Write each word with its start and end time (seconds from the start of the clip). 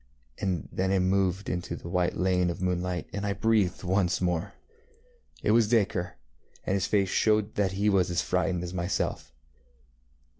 And 0.39 0.67
then 0.71 0.89
it 0.91 0.99
moved 1.01 1.47
out 1.47 1.53
into 1.53 1.75
the 1.75 1.87
white 1.87 2.17
lane 2.17 2.49
of 2.49 2.59
moonlight, 2.59 3.05
and 3.13 3.23
I 3.23 3.33
breathed 3.33 3.83
once 3.83 4.19
more. 4.19 4.53
It 5.43 5.51
was 5.51 5.67
Dacre, 5.67 6.15
and 6.65 6.73
his 6.73 6.87
face 6.87 7.09
showed 7.09 7.53
that 7.53 7.73
he 7.73 7.87
was 7.87 8.09
as 8.09 8.23
frightened 8.23 8.63
as 8.63 8.73
myself. 8.73 9.31